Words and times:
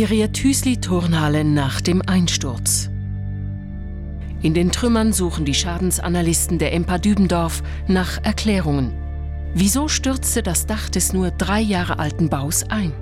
Die 0.00 0.06
Rietüsli-Turnhalle 0.06 1.44
nach 1.44 1.82
dem 1.82 2.00
Einsturz. 2.00 2.88
In 4.40 4.54
den 4.54 4.72
Trümmern 4.72 5.12
suchen 5.12 5.44
die 5.44 5.52
Schadensanalysten 5.52 6.58
der 6.58 6.72
EMPA 6.72 6.96
Dübendorf 6.96 7.62
nach 7.86 8.16
Erklärungen. 8.24 8.94
Wieso 9.52 9.88
stürzte 9.88 10.42
das 10.42 10.64
Dach 10.64 10.88
des 10.88 11.12
nur 11.12 11.30
drei 11.32 11.60
Jahre 11.60 11.98
alten 11.98 12.30
Baus 12.30 12.64
ein? 12.70 12.94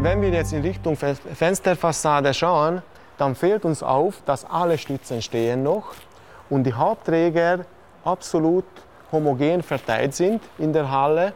Wenn 0.00 0.22
wir 0.22 0.30
jetzt 0.30 0.54
in 0.54 0.62
Richtung 0.62 0.96
Fensterfassade 0.96 2.32
schauen, 2.32 2.80
dann 3.18 3.34
fällt 3.34 3.66
uns 3.66 3.82
auf, 3.82 4.22
dass 4.24 4.46
alle 4.46 4.78
Stützen 4.78 5.20
stehen 5.20 5.62
noch 5.62 5.92
und 6.48 6.64
die 6.64 6.72
Hauptträger 6.72 7.66
absolut 8.04 8.64
homogen 9.12 9.62
verteilt 9.62 10.14
sind 10.14 10.40
in 10.56 10.72
der 10.72 10.90
Halle. 10.90 11.34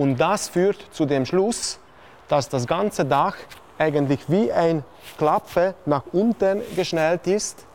Und 0.00 0.18
das 0.18 0.48
führt 0.48 0.78
zu 0.92 1.04
dem 1.04 1.26
Schluss, 1.26 1.78
dass 2.26 2.48
das 2.48 2.66
ganze 2.66 3.04
Dach 3.04 3.36
eigentlich 3.78 4.20
wie 4.28 4.50
ein 4.50 4.82
Klappe 5.18 5.74
nach 5.84 6.04
unten 6.12 6.62
geschnellt 6.74 7.26
ist 7.26 7.66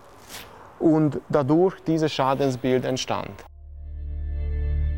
und 0.79 1.21
dadurch 1.29 1.75
dieses 1.85 2.11
Schadensbild 2.11 2.83
entstand. 2.83 3.29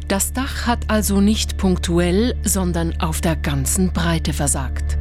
Das 0.07 0.31
Dach 0.31 0.67
hat 0.67 0.79
also 0.87 1.19
nicht 1.19 1.57
punktuell, 1.57 2.33
sondern 2.45 2.97
auf 3.01 3.19
der 3.19 3.35
ganzen 3.35 3.91
Breite 3.91 4.31
versagt. 4.31 4.97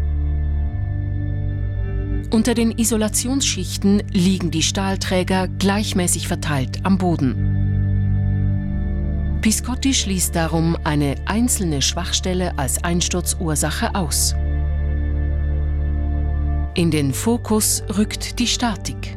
Unter 2.33 2.55
den 2.55 2.73
Isolationsschichten 2.73 4.03
liegen 4.11 4.51
die 4.51 4.65
Stahlträger 4.65 5.47
gleichmäßig 5.47 6.27
verteilt 6.27 6.81
am 6.83 6.99
Boden. 6.99 7.56
Piscotti 9.47 9.95
schließt 9.95 10.35
darum 10.35 10.77
eine 10.83 11.15
einzelne 11.25 11.81
Schwachstelle 11.81 12.59
als 12.59 12.83
Einsturzursache 12.83 13.95
aus. 13.95 14.35
In 16.75 16.91
den 16.91 17.15
Fokus 17.15 17.85
rückt 17.97 18.41
die 18.41 18.49
Statik. 18.49 19.17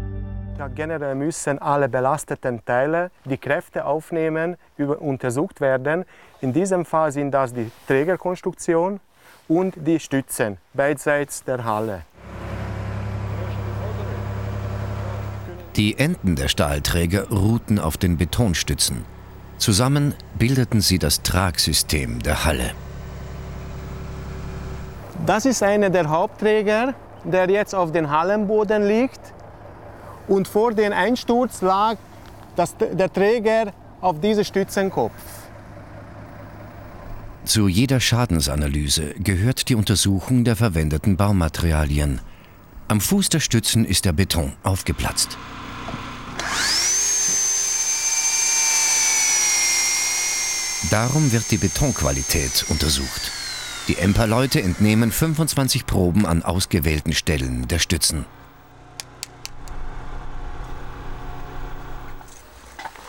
Ja, 0.60 0.68
generell 0.68 1.16
müssen 1.16 1.58
alle 1.58 1.90
belasteten 1.90 2.64
Teile 2.64 3.10
die 3.26 3.40
Kräfte 3.40 3.86
aufnehmen, 3.86 4.56
über, 4.78 5.02
untersucht 5.02 5.62
werden. 5.62 6.06
In 6.42 6.54
diesem 6.54 6.86
Fall 6.86 7.12
sind 7.12 7.32
das 7.32 7.52
die 7.52 7.72
Trägerkonstruktion 7.88 9.00
und 9.48 9.74
die 9.78 10.00
Stützen 10.00 10.58
beidseits 10.76 11.44
der 11.44 11.66
Halle. 11.66 12.04
Die 15.76 15.98
Enden 15.98 16.36
der 16.36 16.50
Stahlträger 16.50 17.30
ruhten 17.32 17.80
auf 17.80 17.98
den 17.98 18.18
Betonstützen. 18.18 19.06
Zusammen 19.60 20.16
bildeten 20.38 20.80
sie 20.80 21.00
das 21.00 21.22
Tragsystem 21.22 22.24
der 22.24 22.46
Halle. 22.46 22.72
Das 25.26 25.46
ist 25.46 25.62
einer 25.62 25.90
der 25.90 26.10
Hauptträger, 26.10 26.96
der 27.26 27.50
jetzt 27.50 27.76
auf 27.76 27.92
dem 27.92 28.10
Hallenboden 28.10 28.88
liegt. 28.88 29.20
Und 30.30 30.48
vor 30.48 30.74
dem 30.74 30.94
Einsturz 30.94 31.62
lag 31.62 31.98
das, 32.56 32.76
der 32.78 33.12
Träger 33.12 33.74
auf 34.00 34.22
diesem 34.22 34.46
Stützenkopf. 34.46 35.14
Zu 37.44 37.68
jeder 37.68 38.00
Schadensanalyse 38.00 39.16
gehört 39.18 39.70
die 39.70 39.76
Untersuchung 39.76 40.46
der 40.46 40.56
verwendeten 40.56 41.18
Baumaterialien. 41.18 42.22
Am 42.88 43.02
Fuß 43.02 43.30
der 43.30 43.40
Stützen 43.40 43.86
ist 43.86 44.06
der 44.06 44.14
Beton 44.14 44.54
aufgeplatzt. 44.64 45.38
Darum 50.90 51.32
wird 51.32 51.52
die 51.52 51.58
Betonqualität 51.58 52.66
untersucht. 52.70 53.32
Die 53.88 53.98
EMPA-Leute 53.98 54.62
entnehmen 54.62 55.12
25 55.12 55.86
Proben 55.86 56.26
an 56.26 56.42
ausgewählten 56.42 57.14
Stellen 57.14 57.68
der 57.68 57.78
Stützen. 57.78 58.26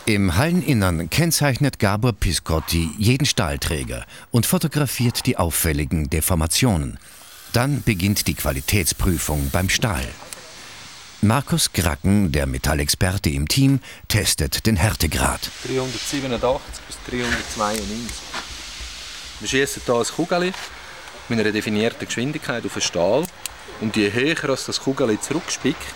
Im 0.05 0.35
Halleninnern 0.35 1.09
kennzeichnet 1.09 1.79
Gabor 1.79 2.13
Piscotti 2.13 2.91
jeden 2.97 3.25
Stahlträger 3.25 4.05
und 4.29 4.45
fotografiert 4.45 5.25
die 5.25 5.37
auffälligen 5.37 6.09
Deformationen. 6.09 6.99
Dann 7.53 7.81
beginnt 7.81 8.27
die 8.27 8.35
Qualitätsprüfung 8.35 9.49
beim 9.51 9.69
Stahl. 9.69 10.05
Markus 11.23 11.71
Gracken, 11.71 12.31
der 12.31 12.47
Metallexperte 12.47 13.29
im 13.29 13.47
Team, 13.47 13.79
testet 14.07 14.65
den 14.65 14.75
Härtegrad. 14.75 15.51
387 15.67 16.61
bis 16.87 16.97
392. 17.07 18.11
Wir 19.39 19.47
schießen 19.47 19.83
hier 19.85 19.95
ein 19.95 20.05
Kugel 20.15 20.51
mit 21.29 21.39
einer 21.39 21.51
definierten 21.51 22.07
Geschwindigkeit 22.07 22.65
auf 22.65 22.73
den 22.73 22.81
Stahl. 22.81 23.23
Und 23.81 23.95
je 23.97 24.11
höher 24.11 24.33
das 24.33 24.79
Kugel 24.79 25.19
zurückspickt, 25.19 25.93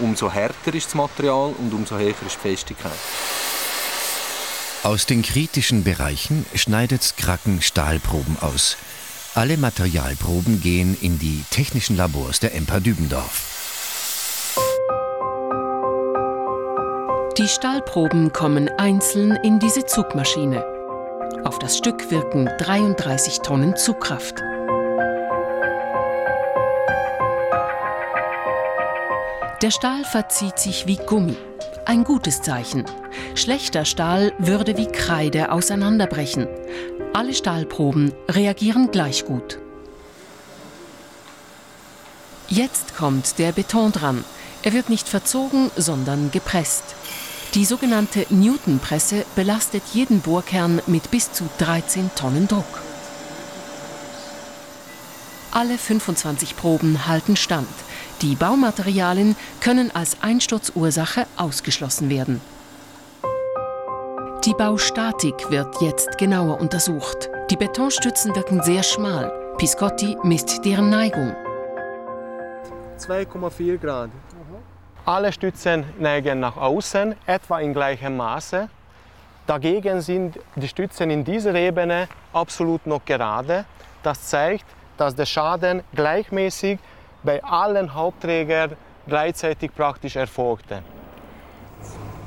umso 0.00 0.32
härter 0.32 0.74
ist 0.74 0.86
das 0.86 0.94
Material 0.96 1.54
und 1.56 1.72
umso 1.72 1.96
höher 1.96 2.08
ist 2.10 2.38
die 2.44 2.48
Festigkeit. 2.48 2.98
Aus 4.82 5.06
den 5.06 5.22
kritischen 5.22 5.84
Bereichen 5.84 6.46
schneidet 6.56 7.14
Kraken 7.16 7.62
Stahlproben 7.62 8.38
aus. 8.40 8.76
Alle 9.36 9.56
Materialproben 9.56 10.60
gehen 10.60 10.96
in 11.00 11.20
die 11.20 11.44
technischen 11.50 11.96
Labors 11.96 12.40
der 12.40 12.56
EMPA 12.56 12.80
Dübendorf. 12.80 13.53
Die 17.44 17.50
Stahlproben 17.50 18.32
kommen 18.32 18.70
einzeln 18.78 19.36
in 19.42 19.58
diese 19.58 19.84
Zugmaschine. 19.84 20.64
Auf 21.44 21.58
das 21.58 21.76
Stück 21.76 22.10
wirken 22.10 22.46
33 22.56 23.40
Tonnen 23.40 23.76
Zugkraft. 23.76 24.36
Der 29.60 29.70
Stahl 29.70 30.04
verzieht 30.06 30.58
sich 30.58 30.86
wie 30.86 30.96
Gummi. 30.96 31.36
Ein 31.84 32.04
gutes 32.04 32.40
Zeichen. 32.40 32.86
Schlechter 33.34 33.84
Stahl 33.84 34.32
würde 34.38 34.78
wie 34.78 34.86
Kreide 34.86 35.52
auseinanderbrechen. 35.52 36.48
Alle 37.12 37.34
Stahlproben 37.34 38.14
reagieren 38.26 38.90
gleich 38.90 39.26
gut. 39.26 39.58
Jetzt 42.48 42.96
kommt 42.96 43.38
der 43.38 43.52
Beton 43.52 43.92
dran. 43.92 44.24
Er 44.62 44.72
wird 44.72 44.88
nicht 44.88 45.06
verzogen, 45.06 45.70
sondern 45.76 46.30
gepresst. 46.30 46.94
Die 47.54 47.64
sogenannte 47.64 48.26
Newtonpresse 48.30 49.24
belastet 49.36 49.84
jeden 49.92 50.20
Bohrkern 50.20 50.82
mit 50.88 51.12
bis 51.12 51.30
zu 51.30 51.44
13 51.58 52.10
Tonnen 52.16 52.48
Druck. 52.48 52.64
Alle 55.52 55.78
25 55.78 56.56
Proben 56.56 57.06
halten 57.06 57.36
stand. 57.36 57.68
Die 58.22 58.34
Baumaterialien 58.34 59.36
können 59.60 59.94
als 59.94 60.16
Einsturzursache 60.20 61.28
ausgeschlossen 61.36 62.10
werden. 62.10 62.40
Die 64.44 64.54
Baustatik 64.54 65.48
wird 65.52 65.80
jetzt 65.80 66.18
genauer 66.18 66.60
untersucht. 66.60 67.30
Die 67.50 67.56
Betonstützen 67.56 68.34
wirken 68.34 68.64
sehr 68.64 68.82
schmal. 68.82 69.32
Piscotti 69.58 70.16
misst 70.24 70.64
deren 70.64 70.90
Neigung. 70.90 71.36
2,4 72.98 73.78
Grad. 73.78 74.10
Alle 75.06 75.34
Stützen 75.34 75.84
neigen 75.98 76.40
nach 76.40 76.56
außen, 76.56 77.14
etwa 77.26 77.60
in 77.60 77.74
gleichem 77.74 78.16
Maße. 78.16 78.70
Dagegen 79.46 80.00
sind 80.00 80.38
die 80.56 80.66
Stützen 80.66 81.10
in 81.10 81.24
dieser 81.24 81.54
Ebene 81.54 82.08
absolut 82.32 82.86
noch 82.86 83.04
gerade. 83.04 83.66
Das 84.02 84.28
zeigt, 84.28 84.64
dass 84.96 85.14
der 85.14 85.26
Schaden 85.26 85.82
gleichmäßig 85.94 86.78
bei 87.22 87.44
allen 87.44 87.92
Hauptträgern 87.92 88.76
gleichzeitig 89.06 89.74
praktisch 89.74 90.16
erfolgte. 90.16 90.82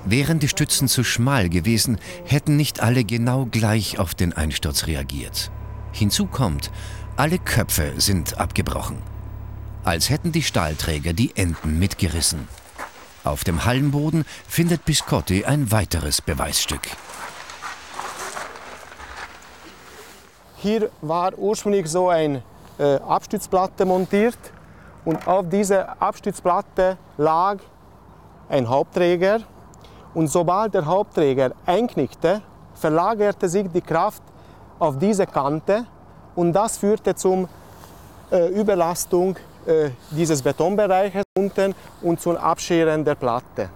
Wären 0.06 0.38
die 0.38 0.48
Stützen 0.48 0.88
zu 0.88 1.04
schmal 1.04 1.50
gewesen, 1.50 2.00
hätten 2.26 2.58
nicht 2.58 2.84
alle 2.84 3.04
genau 3.04 3.48
gleich 3.50 3.98
auf 3.98 4.14
den 4.14 4.34
Einsturz 4.34 4.86
reagiert. 4.86 5.50
Hinzu 5.94 6.28
kommt, 6.28 6.70
alle 7.16 7.40
Köpfe 7.40 7.94
sind 7.98 8.38
abgebrochen. 8.38 9.02
Als 9.84 10.12
hätten 10.12 10.32
die 10.32 10.44
Stahlträger 10.44 11.14
die 11.14 11.36
Enden 11.36 11.80
mitgerissen. 11.80 12.48
Auf 13.28 13.44
dem 13.44 13.66
Hallenboden 13.66 14.26
findet 14.48 14.86
Biscotti 14.86 15.44
ein 15.44 15.70
weiteres 15.70 16.22
Beweisstück. 16.22 16.80
Hier 20.56 20.90
war 21.02 21.38
ursprünglich 21.38 21.88
so 21.88 22.08
eine 22.08 22.42
äh, 22.80 22.96
Abstützplatte 22.96 23.86
montiert 23.86 24.38
und 25.04 25.28
auf 25.28 25.50
dieser 25.50 26.02
Abstützplatte 26.02 26.98
lag 27.18 27.58
ein 28.48 28.70
Hauptträger 28.70 29.42
und 30.14 30.30
sobald 30.30 30.74
der 30.74 30.86
Hauptträger 30.86 31.52
einknickte, 31.66 32.42
verlagerte 32.76 33.50
sich 33.50 33.68
die 33.74 33.82
Kraft 33.82 34.24
auf 34.80 34.98
diese 35.00 35.28
Kante 35.28 35.86
und 36.34 36.54
das 36.54 36.78
führte 36.78 37.14
zur 37.14 37.50
äh, 38.32 38.48
Überlastung 38.58 39.36
äh, 39.68 39.90
dieses 40.12 40.42
Betonbereiches 40.42 41.24
unten 41.38 41.76
und 42.02 42.22
zum 42.22 42.38
Abscheren 42.38 43.04
der 43.04 43.16
Platte. 43.16 43.70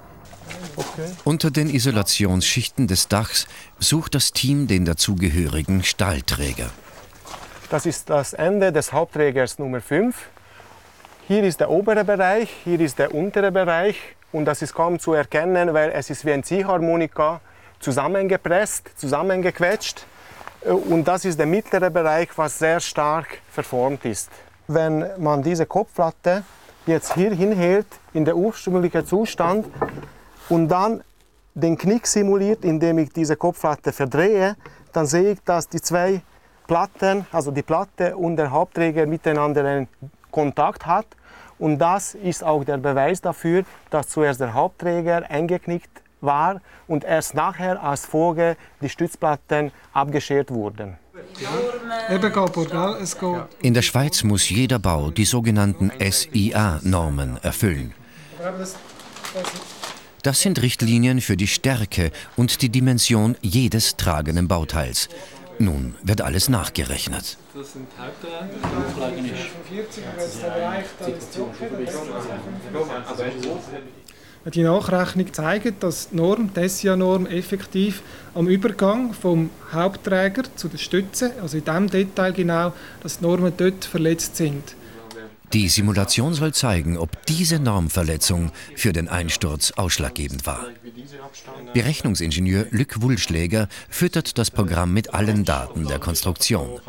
Okay. 0.75 1.11
Unter 1.23 1.51
den 1.51 1.69
Isolationsschichten 1.69 2.87
des 2.87 3.07
Dachs 3.07 3.45
sucht 3.79 4.15
das 4.15 4.31
Team 4.31 4.67
den 4.67 4.85
dazugehörigen 4.85 5.83
Stahlträger. 5.83 6.69
Das 7.69 7.85
ist 7.85 8.09
das 8.09 8.33
Ende 8.33 8.71
des 8.71 8.91
Hauptträgers 8.91 9.59
Nummer 9.59 9.81
5. 9.81 10.15
Hier 11.27 11.43
ist 11.43 11.59
der 11.59 11.69
obere 11.69 12.03
Bereich, 12.03 12.49
hier 12.63 12.79
ist 12.79 12.99
der 12.99 13.13
untere 13.13 13.51
Bereich 13.51 13.97
und 14.31 14.45
das 14.45 14.61
ist 14.61 14.73
kaum 14.73 14.99
zu 14.99 15.13
erkennen, 15.13 15.73
weil 15.73 15.91
es 15.91 16.09
ist 16.09 16.25
wie 16.25 16.31
ein 16.31 16.43
Ziehharmonika 16.43 17.41
zusammengepresst, 17.79 18.91
zusammengequetscht 18.97 20.05
und 20.61 21.05
das 21.05 21.25
ist 21.25 21.39
der 21.39 21.45
mittlere 21.45 21.89
Bereich, 21.89 22.29
was 22.35 22.59
sehr 22.59 22.79
stark 22.79 23.39
verformt 23.51 24.05
ist. 24.05 24.29
Wenn 24.73 25.05
man 25.17 25.43
diese 25.43 25.65
Kopfplatte 25.65 26.43
jetzt 26.85 27.13
hier 27.13 27.31
hinhält, 27.33 27.87
in 28.13 28.23
der 28.23 28.37
ursprünglichen 28.37 29.05
Zustand, 29.05 29.65
und 30.47 30.69
dann 30.69 31.03
den 31.53 31.77
Knick 31.77 32.07
simuliert, 32.07 32.63
indem 32.63 32.99
ich 32.99 33.11
diese 33.11 33.35
Kopfplatte 33.35 33.91
verdrehe, 33.91 34.55
dann 34.93 35.05
sehe 35.05 35.33
ich, 35.33 35.39
dass 35.43 35.67
die 35.67 35.81
zwei 35.81 36.21
Platten, 36.67 37.25
also 37.33 37.51
die 37.51 37.63
Platte 37.63 38.15
und 38.15 38.37
der 38.37 38.51
Hauptträger 38.51 39.05
miteinander 39.05 39.65
einen 39.65 39.87
Kontakt 40.31 40.85
hat. 40.85 41.07
Und 41.59 41.77
das 41.77 42.15
ist 42.15 42.41
auch 42.41 42.63
der 42.63 42.77
Beweis 42.77 43.19
dafür, 43.19 43.63
dass 43.89 44.07
zuerst 44.07 44.39
der 44.39 44.53
Hauptträger 44.53 45.29
eingeknickt 45.29 46.01
war 46.21 46.61
und 46.87 47.03
erst 47.03 47.33
nachher 47.33 47.83
als 47.83 48.05
Folge 48.05 48.55
die 48.79 48.87
Stützplatten 48.87 49.73
abgeschert 49.91 50.49
wurden. 50.49 50.97
In 53.61 53.73
der 53.73 53.81
Schweiz 53.81 54.23
muss 54.23 54.49
jeder 54.49 54.79
Bau 54.79 55.11
die 55.11 55.25
sogenannten 55.25 55.91
SIA-Normen 55.99 57.37
erfüllen. 57.41 57.93
Das 60.23 60.41
sind 60.41 60.61
Richtlinien 60.61 61.19
für 61.21 61.37
die 61.37 61.47
Stärke 61.47 62.11
und 62.35 62.61
die 62.61 62.69
Dimension 62.69 63.35
jedes 63.41 63.97
tragenden 63.97 64.47
Bauteils. 64.47 65.09
Nun 65.57 65.95
wird 66.03 66.21
alles 66.21 66.49
nachgerechnet. 66.49 67.37
Das 67.53 67.73
sind 67.73 67.87
die 74.49 74.63
Nachrechnung 74.63 75.31
zeigt, 75.33 75.83
dass 75.83 76.09
die 76.09 76.15
Norm, 76.15 76.51
die 76.53 76.67
SIA-Norm, 76.67 77.27
effektiv 77.27 78.01
am 78.33 78.47
Übergang 78.47 79.13
vom 79.13 79.49
Hauptträger 79.71 80.43
zu 80.55 80.67
den 80.67 80.79
Stützen, 80.79 81.31
also 81.41 81.57
in 81.57 81.65
dem 81.65 81.89
Detail 81.89 82.33
genau, 82.33 82.73
dass 83.03 83.19
die 83.19 83.23
Normen 83.23 83.53
dort 83.55 83.85
verletzt 83.85 84.37
sind. 84.37 84.75
Die 85.53 85.67
Simulation 85.67 86.33
soll 86.33 86.53
zeigen, 86.53 86.97
ob 86.97 87.25
diese 87.25 87.59
Normverletzung 87.59 88.53
für 88.77 88.93
den 88.93 89.09
Einsturz 89.09 89.71
ausschlaggebend 89.71 90.45
war. 90.45 90.65
Berechnungsingenieur 91.73 92.67
Lück 92.71 93.01
Wulschläger 93.01 93.67
füttert 93.89 94.37
das 94.37 94.49
Programm 94.49 94.93
mit 94.93 95.13
allen 95.13 95.43
Daten 95.43 95.87
der 95.87 95.99
Konstruktion, 95.99 96.79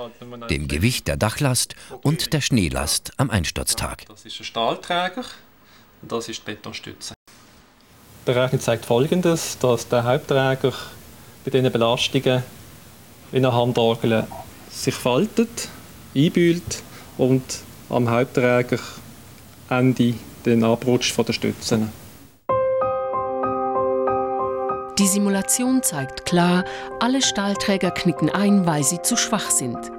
dem 0.49 0.69
Gewicht 0.69 1.09
der 1.09 1.17
Dachlast 1.17 1.75
und 2.03 2.33
der 2.33 2.41
Schneelast 2.41 3.13
am 3.17 3.31
Einsturztag. 3.31 4.05
Das 4.07 4.25
ist 4.25 4.39
ein 4.39 4.45
Stahlträger 4.45 5.25
und 6.01 6.13
das 6.13 6.29
ist 6.29 6.47
die 6.47 6.53
Betonstütze. 6.53 7.15
Die 8.23 8.33
Berechnung 8.33 8.61
zeigt 8.61 8.87
folgendes, 8.87 9.59
dass 9.59 9.89
der 9.89 10.05
Hauptträger 10.05 10.73
bei 11.45 11.51
diesen 11.51 11.73
Belastungen 11.73 12.45
in 13.33 13.43
der 13.43 13.53
Handorgel 13.53 14.29
sich 14.71 14.95
faltet, 14.95 15.69
einbühlt 16.15 16.85
und 17.19 17.43
am 17.91 18.09
Hauptträger 18.09 18.79
Ende 19.69 20.15
den 20.47 20.63
Abrutsch 20.63 21.13
der 21.17 21.33
Stützen. 21.33 21.93
Die 25.01 25.09
Simulation 25.09 25.83
zeigt 25.83 26.25
klar, 26.25 26.65
alle 27.01 27.23
Stahlträger 27.23 27.91
knicken 27.91 28.31
ein, 28.31 28.67
weil 28.67 28.85
sie 28.85 29.03
zu 29.03 29.17
schwach 29.17 29.51
sind. 29.51 29.91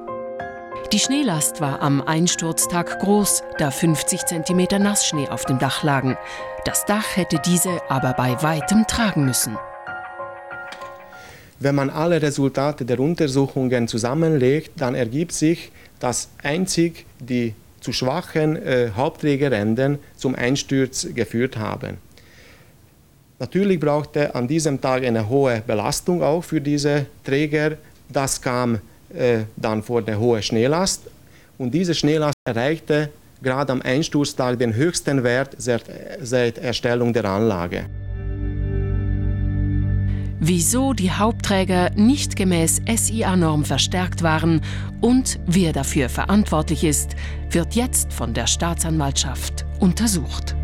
Die 0.93 0.99
Schneelast 0.99 1.59
war 1.59 1.81
am 1.81 2.03
Einsturztag 2.03 2.99
groß, 2.99 3.41
da 3.57 3.71
50 3.71 4.27
cm 4.27 4.67
Nassschnee 4.79 5.27
auf 5.27 5.43
dem 5.43 5.57
Dach 5.57 5.81
lagen. 5.81 6.17
Das 6.65 6.85
Dach 6.85 7.17
hätte 7.17 7.39
diese 7.43 7.81
aber 7.89 8.13
bei 8.13 8.39
weitem 8.43 8.85
tragen 8.85 9.25
müssen. 9.25 9.57
Wenn 11.59 11.73
man 11.73 11.89
alle 11.89 12.21
Resultate 12.21 12.85
der 12.85 12.99
Untersuchungen 12.99 13.87
zusammenlegt, 13.87 14.73
dann 14.79 14.93
ergibt 14.93 15.31
sich, 15.31 15.71
dass 15.99 16.29
einzig 16.43 17.07
die 17.19 17.55
zu 17.81 17.91
schwachen 17.91 18.55
äh, 18.55 18.91
Hauptträgerenden 18.95 19.97
zum 20.15 20.35
Einsturz 20.35 21.07
geführt 21.15 21.57
haben. 21.57 21.97
Natürlich 23.39 23.79
brauchte 23.79 24.35
an 24.35 24.47
diesem 24.47 24.79
Tag 24.79 25.03
eine 25.03 25.27
hohe 25.27 25.63
Belastung 25.65 26.21
auch 26.21 26.43
für 26.43 26.61
diese 26.61 27.07
Träger. 27.23 27.77
Das 28.09 28.39
kam 28.39 28.79
dann 29.55 29.83
vor 29.83 30.01
der 30.01 30.19
hohen 30.19 30.41
Schneelast. 30.41 31.03
Und 31.57 31.73
diese 31.73 31.93
Schneelast 31.93 32.35
erreichte 32.45 33.09
gerade 33.43 33.71
am 33.71 33.81
Einsturztag 33.81 34.57
den 34.57 34.73
höchsten 34.73 35.23
Wert 35.23 35.55
seit, 35.57 35.83
seit 36.21 36.57
Erstellung 36.57 37.13
der 37.13 37.25
Anlage. 37.25 37.85
Wieso 40.39 40.93
die 40.93 41.11
Hauptträger 41.11 41.91
nicht 41.91 42.35
gemäß 42.35 42.81
SIA-Norm 42.93 43.63
verstärkt 43.63 44.23
waren 44.23 44.61
und 44.99 45.39
wer 45.45 45.71
dafür 45.71 46.09
verantwortlich 46.09 46.83
ist, 46.83 47.15
wird 47.49 47.75
jetzt 47.75 48.11
von 48.11 48.33
der 48.33 48.47
Staatsanwaltschaft 48.47 49.65
untersucht. 49.79 50.55